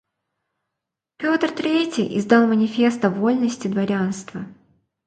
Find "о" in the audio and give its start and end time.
3.05-3.11